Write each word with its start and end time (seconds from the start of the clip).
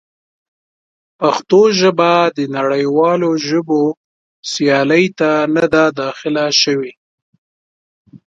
پښتو 1.19 1.61
ژبه 1.79 2.11
د 2.37 2.39
نړیوالو 2.57 3.29
ژبو 3.47 3.81
سیالۍ 4.51 5.05
ته 5.19 5.31
نه 5.55 5.65
ده 5.73 5.83
داخله 6.01 6.45
شوې. 6.61 6.91